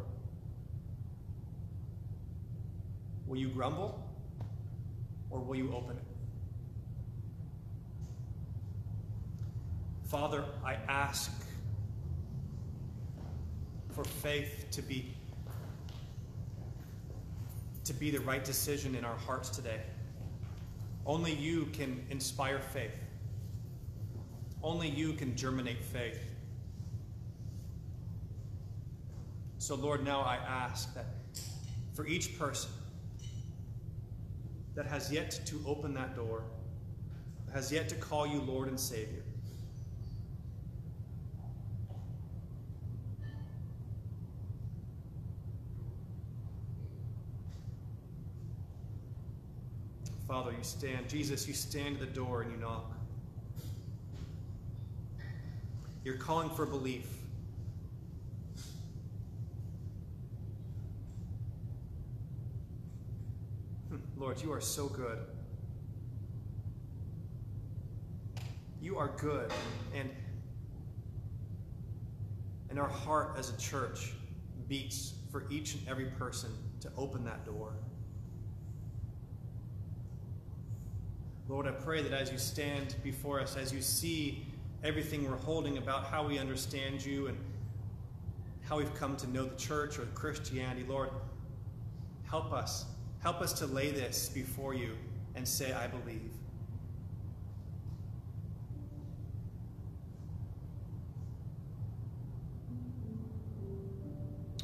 [3.28, 4.02] Will you grumble
[5.28, 6.02] or will you open it?
[10.08, 11.30] Father, I ask
[13.90, 15.14] for faith to be
[17.84, 19.80] to be the right decision in our hearts today.
[21.04, 22.98] Only you can inspire faith.
[24.62, 26.20] Only you can germinate faith.
[29.58, 31.06] So, Lord, now I ask that
[31.94, 32.70] for each person
[34.78, 36.44] that has yet to open that door,
[37.52, 39.24] has yet to call you Lord and Savior,
[50.28, 52.92] Father, you stand, Jesus, you stand at the door and you knock.
[56.04, 57.17] You're calling for belief.
[64.28, 65.20] Lord, you are so good.
[68.78, 69.50] You are good.
[69.94, 70.10] And,
[72.68, 74.12] and our heart as a church
[74.68, 76.50] beats for each and every person
[76.80, 77.72] to open that door.
[81.48, 84.46] Lord, I pray that as you stand before us, as you see
[84.84, 87.38] everything we're holding about how we understand you and
[88.60, 90.84] how we've come to know the church or Christianity.
[90.86, 91.08] Lord,
[92.26, 92.84] help us.
[93.22, 94.96] Help us to lay this before you
[95.34, 96.30] and say, I believe.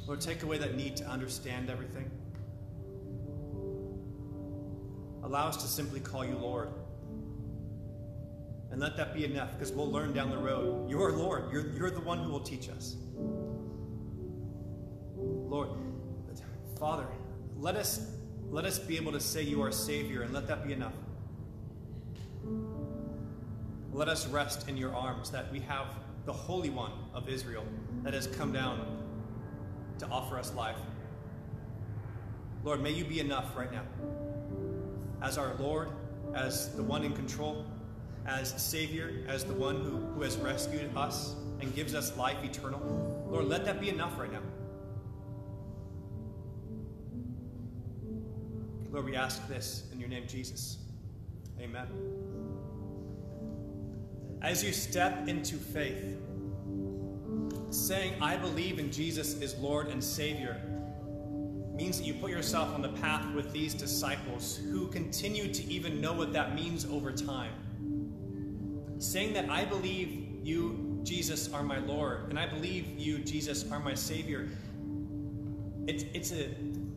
[0.07, 2.11] Lord, take away that need to understand everything.
[5.23, 6.69] Allow us to simply call you Lord.
[8.71, 10.91] And let that be enough because we'll learn down the road.
[10.91, 11.51] You are Lord.
[11.51, 12.97] You're, you're the one who will teach us.
[15.17, 15.71] Lord,
[16.79, 17.07] Father,
[17.57, 18.14] let us,
[18.55, 20.93] let us be able to say you are Savior and let that be enough.
[23.93, 25.89] Let us rest in your arms that we have
[26.25, 27.65] the Holy One of Israel
[28.05, 28.79] that has come down
[29.99, 30.79] to offer us life.
[32.63, 33.83] Lord, may you be enough right now.
[35.21, 35.89] As our Lord,
[36.33, 37.67] as the one in control,
[38.25, 42.81] as Savior, as the one who, who has rescued us and gives us life eternal.
[43.29, 44.43] Lord, let that be enough right now.
[48.95, 50.79] Lord, we ask this in your name, Jesus.
[51.61, 51.89] Amen.
[54.41, 56.17] As you step into faith,
[57.71, 60.63] saying, I believe in Jesus is Lord and Savior,
[61.75, 66.01] means that you put yourself on the path with these disciples who continue to even
[66.01, 67.53] know what that means over time
[68.99, 73.81] saying that I believe you, Jesus, are my Lord, and I believe you, Jesus, are
[73.81, 74.49] my Savior,
[75.87, 76.49] it's, it's, a,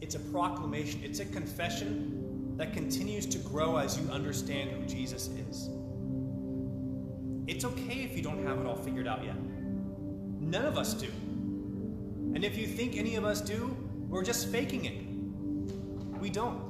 [0.02, 5.28] it's a proclamation, it's a confession that continues to grow as you understand who Jesus
[5.28, 5.70] is.
[7.48, 9.36] It's okay if you don't have it all figured out yet.
[10.40, 11.08] None of us do.
[11.08, 13.76] And if you think any of us do,
[14.10, 16.20] we're just faking it.
[16.20, 16.62] We don't.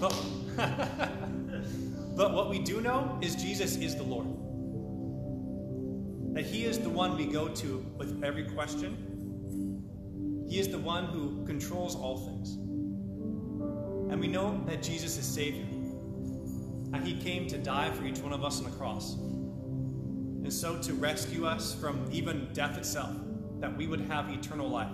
[0.00, 0.14] But,
[2.16, 4.26] but what we do know is Jesus is the Lord.
[6.34, 9.05] That He is the one we go to with every question.
[10.48, 12.54] He is the one who controls all things.
[14.10, 15.66] And we know that Jesus is Savior.
[16.92, 19.16] And He came to die for each one of us on the cross
[20.46, 23.10] and so to rescue us from even death itself,
[23.58, 24.92] that we would have eternal life.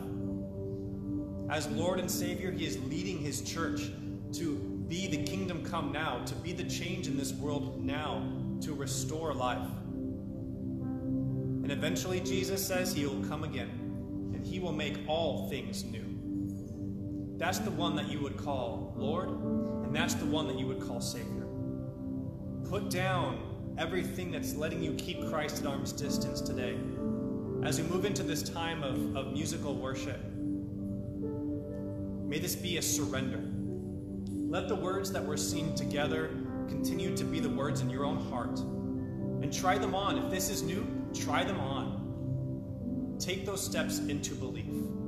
[1.50, 3.90] As Lord and Savior, He is leading His church
[4.32, 4.56] to
[4.88, 8.26] be the kingdom come now, to be the change in this world now,
[8.62, 9.68] to restore life.
[10.80, 13.81] And eventually, Jesus says He will come again,
[14.42, 17.36] and He will make all things new.
[17.38, 20.80] That's the one that you would call Lord, and that's the one that you would
[20.80, 21.46] call Savior.
[22.68, 26.76] Put down everything that's letting you keep Christ at arm's distance today.
[27.62, 30.18] As we move into this time of, of musical worship,
[32.26, 33.40] may this be a surrender.
[34.50, 36.30] Let the words that we're singing together
[36.68, 38.58] continue to be the words in your own heart.
[38.58, 40.18] And try them on.
[40.18, 42.01] If this is new, try them on.
[43.22, 45.01] Take those steps into belief.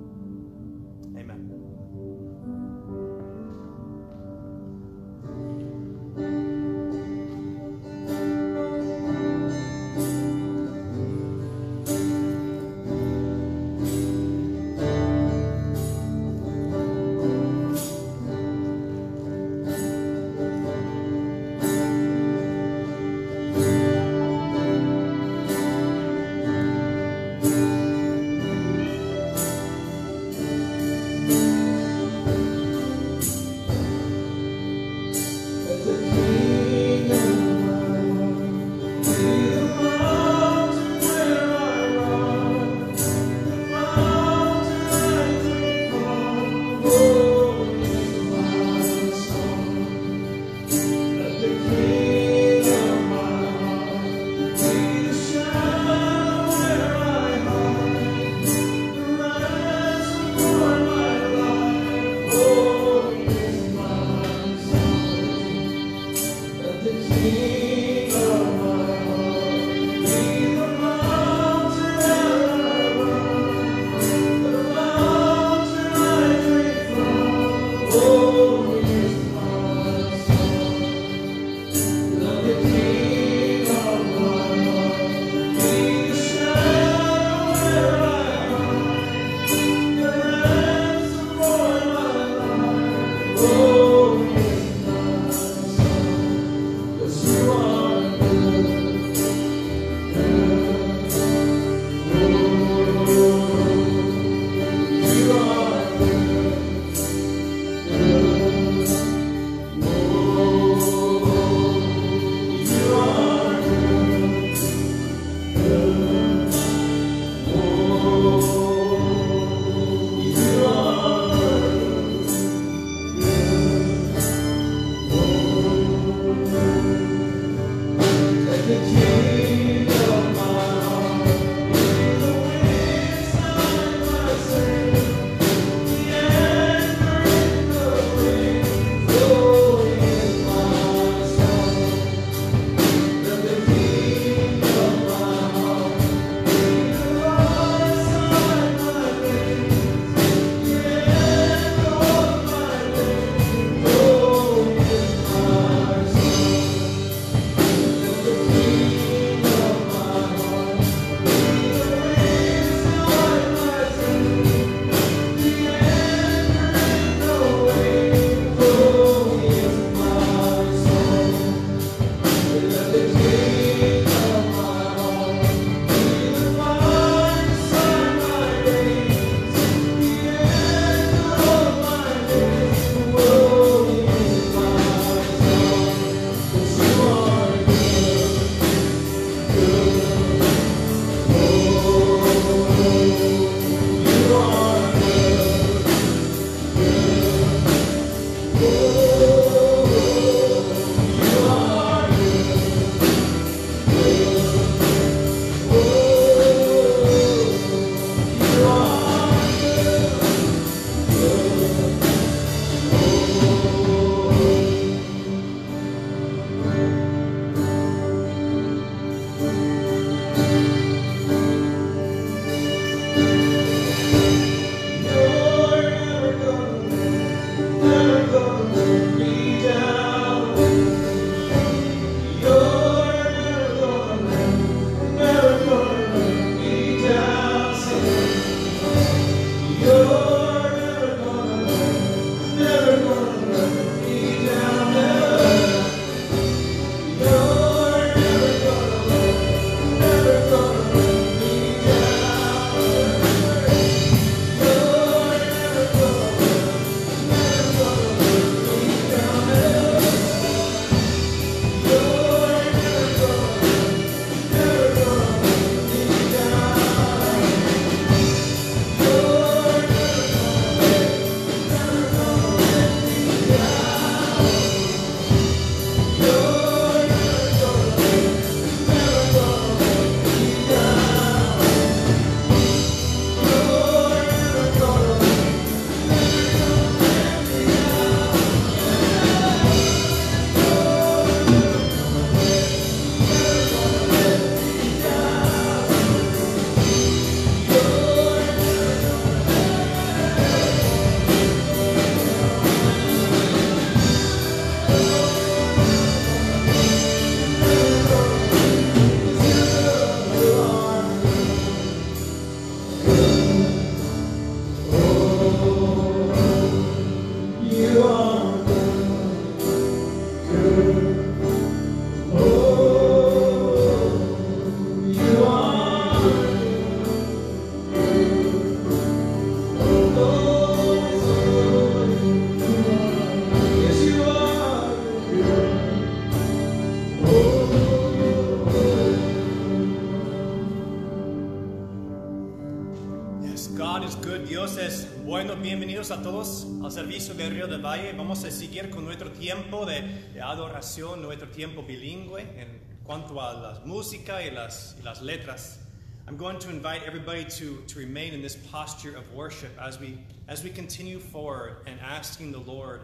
[347.21, 348.13] Servicio de Río de Valle.
[348.17, 350.03] Vamos a seguir con nuestro tiempo de,
[350.33, 355.79] de adoración, nuestro tiempo bilingüe en cuanto a la música y las, y las letras.
[356.27, 360.19] I'm going to invite everybody to, to remain in this posture of worship as we,
[360.49, 363.03] as we continue forward and asking the Lord,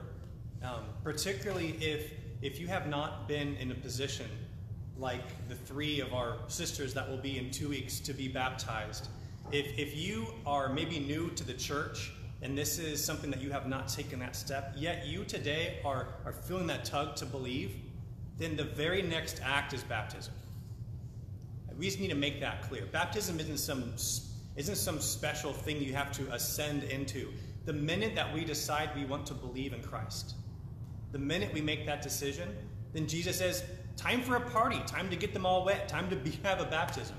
[0.65, 4.27] um, particularly if, if you have not been in a position
[4.99, 9.09] like the three of our sisters that will be in two weeks to be baptized.
[9.53, 13.51] If, if you are maybe new to the church and this is something that you
[13.51, 17.77] have not taken that step, yet you today are, are feeling that tug to believe,
[18.39, 20.33] then the very next act is baptism.
[21.77, 22.87] We just need to make that clear.
[22.87, 23.93] Baptism isn't some,
[24.57, 27.31] isn't some special thing you have to ascend into.
[27.67, 30.35] The minute that we decide we want to believe in Christ,
[31.13, 32.49] the minute we make that decision,
[32.93, 33.65] then Jesus says,
[33.97, 36.65] time for a party, time to get them all wet, time to be, have a
[36.65, 37.17] baptism.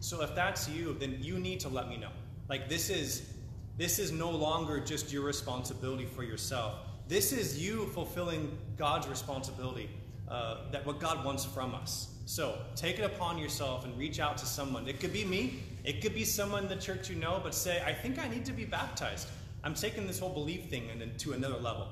[0.00, 2.10] So if that's you, then you need to let me know.
[2.48, 3.31] Like this is
[3.76, 6.74] this is no longer just your responsibility for yourself.
[7.08, 9.90] This is you fulfilling God's responsibility,
[10.28, 12.08] uh, that what God wants from us.
[12.26, 14.86] So take it upon yourself and reach out to someone.
[14.88, 15.60] It could be me.
[15.84, 18.44] It could be someone in the church you know, but say, I think I need
[18.44, 19.28] to be baptized.
[19.64, 21.88] I'm taking this whole belief thing to another level.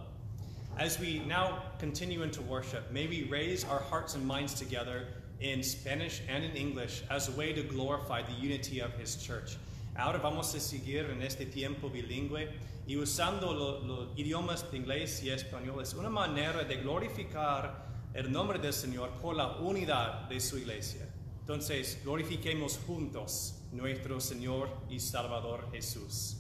[0.79, 5.07] As we now continue into worship, may we raise our hearts and minds together
[5.41, 9.57] in Spanish and in English as a way to glorify the unity of His church.
[10.01, 12.49] Ahora vamos a seguir en este tiempo bilingüe
[12.87, 18.33] y usando los lo idiomas de inglés y español es una manera de glorificar el
[18.33, 21.07] nombre del Señor por la unidad de su iglesia.
[21.41, 26.39] Entonces, glorifiquemos juntos nuestro Señor y Salvador Jesús.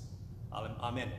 [0.51, 1.13] Amén.